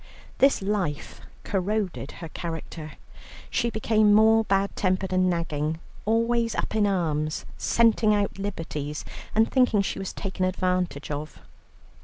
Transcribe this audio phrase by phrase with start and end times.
[0.39, 2.93] This life corroded her character.
[3.51, 9.51] She became more bad tempered and nagging, always up in arms, scenting out liberties, and
[9.51, 11.39] thinking she was taken advantage of.